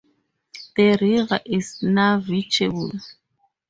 [0.77, 2.91] The river is navigable.